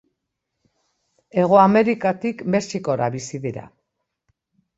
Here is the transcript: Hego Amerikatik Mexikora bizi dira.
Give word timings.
Hego 1.41 1.59
Amerikatik 1.63 2.41
Mexikora 2.57 3.11
bizi 3.19 3.43
dira. 3.45 3.69